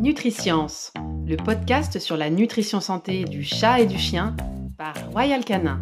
[0.00, 0.92] Nutriscience,
[1.26, 4.34] le podcast sur la nutrition santé du chat et du chien
[4.78, 5.80] par Royal Canin,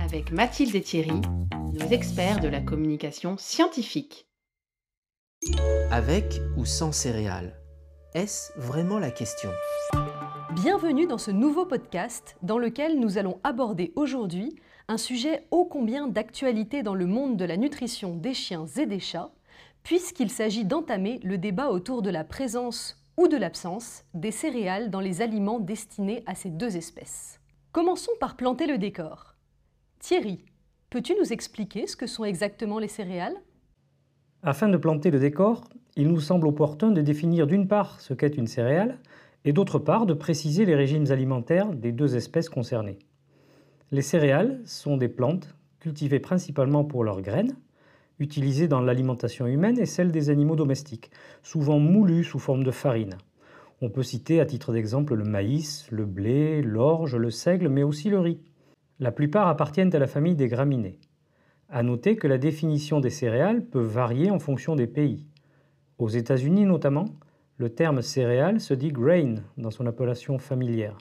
[0.00, 1.20] avec Mathilde et Thierry,
[1.72, 4.28] nos experts de la communication scientifique.
[5.90, 7.60] Avec ou sans céréales
[8.14, 9.50] Est-ce vraiment la question?
[10.54, 14.54] Bienvenue dans ce nouveau podcast dans lequel nous allons aborder aujourd'hui
[14.86, 19.00] un sujet ô combien d'actualité dans le monde de la nutrition des chiens et des
[19.00, 19.32] chats,
[19.82, 24.98] puisqu'il s'agit d'entamer le débat autour de la présence ou de l'absence des céréales dans
[24.98, 27.40] les aliments destinés à ces deux espèces.
[27.70, 29.36] Commençons par planter le décor.
[30.00, 30.44] Thierry,
[30.90, 33.36] peux-tu nous expliquer ce que sont exactement les céréales?
[34.42, 35.62] Afin de planter le décor,
[35.94, 38.98] il nous semble opportun de définir d'une part ce qu'est une céréale
[39.44, 42.98] et d'autre part de préciser les régimes alimentaires des deux espèces concernées.
[43.92, 47.54] Les céréales sont des plantes cultivées principalement pour leurs graines,
[48.18, 51.10] utilisées dans l'alimentation humaine et celle des animaux domestiques,
[51.42, 53.16] souvent moulues sous forme de farine.
[53.80, 58.10] On peut citer à titre d'exemple le maïs, le blé, l'orge, le seigle, mais aussi
[58.10, 58.40] le riz.
[59.00, 61.00] La plupart appartiennent à la famille des graminées.
[61.68, 65.26] À noter que la définition des céréales peut varier en fonction des pays.
[65.98, 67.06] Aux États-Unis notamment,
[67.56, 70.96] le terme céréales se dit grain dans son appellation familière,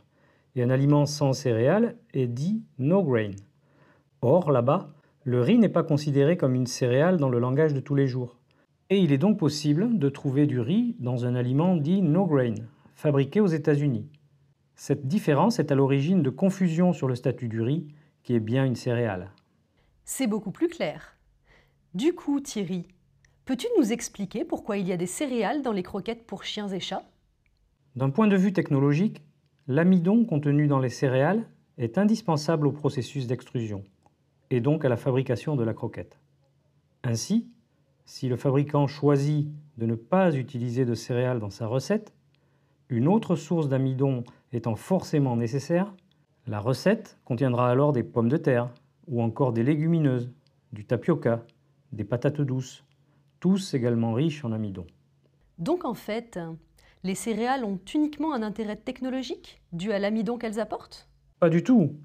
[0.55, 3.31] et un aliment sans céréales est dit no grain.
[4.21, 7.93] Or, là-bas, le riz n'est pas considéré comme une céréale dans le langage de tous
[7.93, 8.39] les jours.
[8.89, 12.55] Et il est donc possible de trouver du riz dans un aliment dit no grain,
[12.95, 14.09] fabriqué aux États-Unis.
[14.75, 17.87] Cette différence est à l'origine de confusion sur le statut du riz,
[18.23, 19.31] qui est bien une céréale.
[20.05, 21.15] C'est beaucoup plus clair.
[21.93, 22.87] Du coup, Thierry,
[23.45, 26.79] peux-tu nous expliquer pourquoi il y a des céréales dans les croquettes pour chiens et
[26.79, 27.05] chats?
[27.95, 29.21] D'un point de vue technologique,
[29.67, 31.43] l'amidon contenu dans les céréales
[31.77, 33.83] est indispensable au processus d'extrusion
[34.51, 36.19] et donc à la fabrication de la croquette.
[37.03, 37.49] Ainsi,
[38.05, 42.13] si le fabricant choisit de ne pas utiliser de céréales dans sa recette,
[42.89, 45.93] une autre source d'amidon étant forcément nécessaire,
[46.47, 48.69] la recette contiendra alors des pommes de terre
[49.07, 50.29] ou encore des légumineuses,
[50.73, 51.43] du tapioca,
[51.93, 52.83] des patates douces,
[53.39, 54.85] tous également riches en amidon.
[55.57, 56.39] Donc en fait,
[57.03, 61.07] les céréales ont uniquement un intérêt technologique dû à l'amidon qu'elles apportent?
[61.39, 61.95] Pas du tout.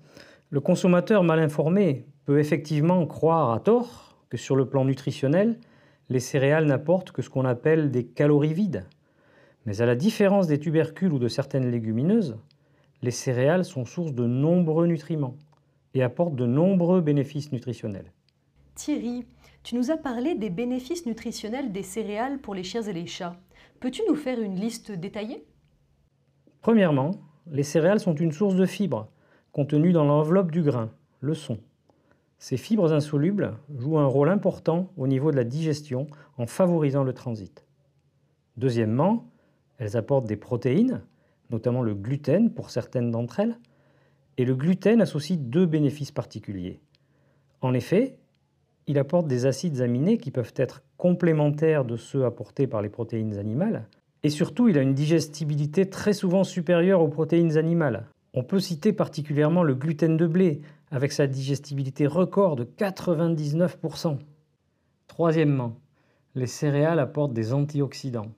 [0.50, 5.58] Le consommateur mal informé peut effectivement croire à tort que sur le plan nutritionnel,
[6.10, 8.84] les céréales n'apportent que ce qu'on appelle des calories vides.
[9.64, 12.36] Mais à la différence des tubercules ou de certaines légumineuses,
[13.02, 15.36] les céréales sont source de nombreux nutriments
[15.94, 18.12] et apportent de nombreux bénéfices nutritionnels.
[18.74, 19.24] Thierry,
[19.62, 23.36] tu nous as parlé des bénéfices nutritionnels des céréales pour les chiens et les chats.
[23.80, 25.44] Peux-tu nous faire une liste détaillée?
[26.60, 27.12] Premièrement,
[27.46, 29.08] les céréales sont une source de fibres
[29.52, 31.58] contenues dans l'enveloppe du grain, le son.
[32.38, 37.12] Ces fibres insolubles jouent un rôle important au niveau de la digestion en favorisant le
[37.12, 37.64] transit.
[38.56, 39.30] Deuxièmement,
[39.78, 41.02] elles apportent des protéines,
[41.50, 43.58] notamment le gluten pour certaines d'entre elles,
[44.38, 46.80] et le gluten associe deux bénéfices particuliers.
[47.62, 48.16] En effet,
[48.86, 53.38] il apporte des acides aminés qui peuvent être complémentaires de ceux apportés par les protéines
[53.38, 53.88] animales,
[54.22, 58.06] et surtout il a une digestibilité très souvent supérieure aux protéines animales.
[58.34, 60.60] On peut citer particulièrement le gluten de blé,
[60.90, 64.18] avec sa digestibilité record de 99%.
[65.08, 65.76] Troisièmement,
[66.34, 68.32] les céréales apportent des antioxydants,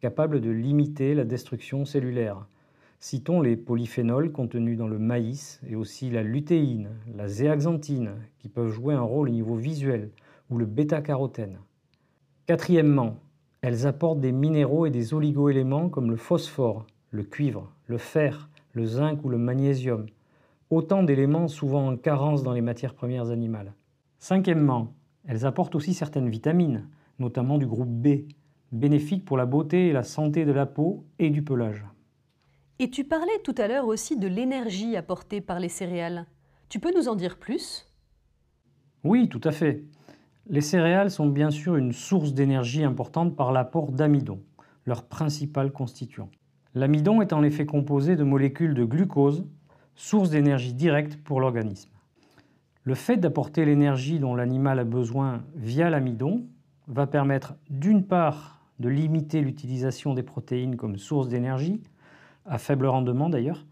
[0.00, 2.46] capables de limiter la destruction cellulaire.
[2.98, 8.72] Citons les polyphénols contenus dans le maïs et aussi la lutéine, la zéaxanthine, qui peuvent
[8.72, 10.10] jouer un rôle au niveau visuel,
[10.50, 11.58] ou le bêta-carotène.
[12.46, 13.20] Quatrièmement,
[13.62, 18.86] elles apportent des minéraux et des oligoéléments comme le phosphore, le cuivre, le fer, le
[18.86, 20.06] zinc ou le magnésium,
[20.70, 23.74] autant d'éléments souvent en carence dans les matières premières animales.
[24.18, 24.94] Cinquièmement,
[25.26, 26.88] elles apportent aussi certaines vitamines,
[27.18, 28.28] notamment du groupe B,
[28.72, 31.84] bénéfiques pour la beauté et la santé de la peau et du pelage.
[32.78, 36.26] Et tu parlais tout à l'heure aussi de l'énergie apportée par les céréales.
[36.68, 37.86] Tu peux nous en dire plus?
[39.04, 39.84] Oui, tout à fait.
[40.48, 44.40] Les céréales sont bien sûr une source d'énergie importante par l'apport d'amidon,
[44.84, 46.30] leur principal constituant.
[46.74, 49.46] L'amidon est en effet composé de molécules de glucose,
[49.96, 51.90] source d'énergie directe pour l'organisme.
[52.84, 56.44] Le fait d'apporter l'énergie dont l'animal a besoin via l'amidon
[56.86, 61.80] va permettre d'une part de limiter l'utilisation des protéines comme source d'énergie,
[62.44, 63.66] à faible rendement d'ailleurs,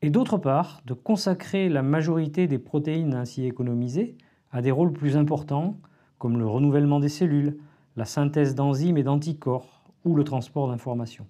[0.00, 4.16] et d'autre part de consacrer la majorité des protéines ainsi économisées
[4.52, 5.76] à des rôles plus importants
[6.18, 7.58] comme le renouvellement des cellules,
[7.96, 11.26] la synthèse d'enzymes et d'anticorps ou le transport d'informations.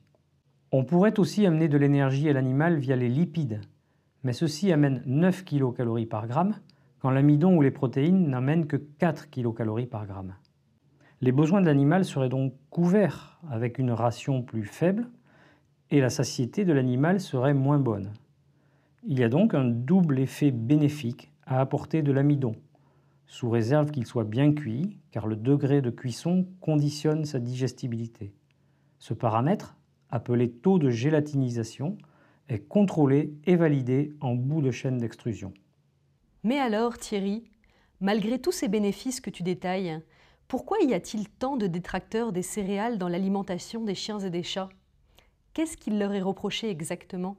[0.70, 3.62] On pourrait aussi amener de l'énergie à l'animal via les lipides,
[4.24, 6.54] mais ceux-ci amènent 9 kcal par gramme,
[6.98, 10.34] quand l'amidon ou les protéines n'amènent que 4 kcal par gramme.
[11.20, 15.08] Les besoins de l'animal seraient donc couverts avec une ration plus faible,
[15.90, 18.12] et la satiété de l'animal serait moins bonne.
[19.04, 22.56] Il y a donc un double effet bénéfique à apporter de l'amidon,
[23.26, 28.32] sous réserve qu'il soit bien cuit, car le degré de cuisson conditionne sa digestibilité.
[28.98, 29.76] Ce paramètre,
[30.10, 31.98] appelé taux de gélatinisation,
[32.48, 35.52] est contrôlé et validé en bout de chaîne d'extrusion.
[36.44, 37.44] Mais alors, Thierry,
[38.00, 40.00] malgré tous ces bénéfices que tu détailles,
[40.46, 44.70] pourquoi y a-t-il tant de détracteurs des céréales dans l'alimentation des chiens et des chats?
[45.52, 47.36] Qu'est-ce qu'il leur est reproché exactement?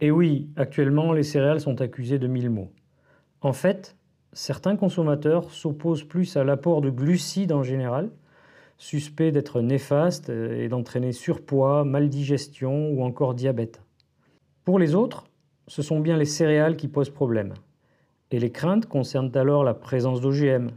[0.00, 2.70] Eh oui, actuellement, les céréales sont accusées de mille maux.
[3.40, 3.96] En fait,
[4.32, 8.10] certains consommateurs s'opposent plus à l'apport de glucides en général,
[8.78, 13.82] suspects d'être néfastes et d'entraîner surpoids, maldigestion ou encore diabète.
[14.68, 15.24] Pour les autres,
[15.66, 17.54] ce sont bien les céréales qui posent problème.
[18.30, 20.72] Et les craintes concernent alors la présence d'OGM,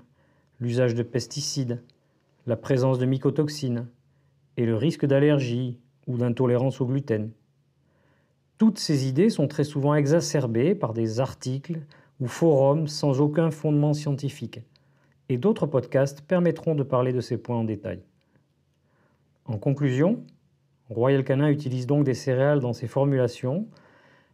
[0.62, 1.84] l'usage de pesticides,
[2.48, 3.90] la présence de mycotoxines
[4.56, 5.78] et le risque d'allergie
[6.08, 7.32] ou d'intolérance au gluten.
[8.58, 11.82] Toutes ces idées sont très souvent exacerbées par des articles
[12.22, 14.62] ou forums sans aucun fondement scientifique,
[15.28, 18.00] et d'autres podcasts permettront de parler de ces points en détail.
[19.44, 20.24] En conclusion,
[20.90, 23.68] Royal Canin utilise donc des céréales dans ses formulations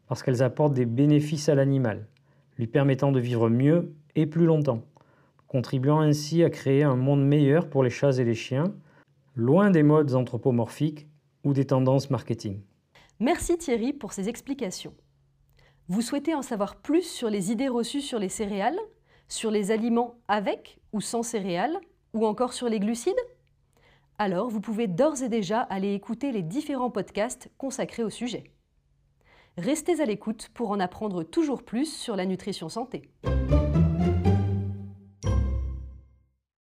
[0.08, 2.08] parce qu'elles apportent des bénéfices à l'animal,
[2.58, 4.84] lui permettant de vivre mieux et plus longtemps,
[5.48, 8.74] contribuant ainsi à créer un monde meilleur pour les chats et les chiens,
[9.36, 11.08] loin des modes anthropomorphiques
[11.44, 12.62] ou des tendances marketing.
[13.20, 14.94] Merci Thierry pour ces explications.
[15.88, 18.80] Vous souhaitez en savoir plus sur les idées reçues sur les céréales,
[19.30, 21.78] sur les aliments avec ou sans céréales,
[22.14, 23.16] ou encore sur les glucides?
[24.18, 28.52] Alors vous pouvez d'ores et déjà aller écouter les différents podcasts consacrés au sujet.
[29.58, 33.10] Restez à l'écoute pour en apprendre toujours plus sur la nutrition santé.